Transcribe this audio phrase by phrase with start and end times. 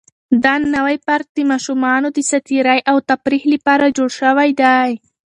[0.43, 4.89] دا نوی پارک د ماشومانو د ساتیرۍ او تفریح لپاره جوړ شوی دی.